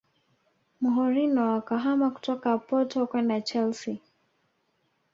Mourinho 0.93 1.43
akahama 1.57 2.07
kutoka 2.15 2.49
porto 2.67 2.99
kwenda 3.09 3.37
Chelsea 3.47 3.97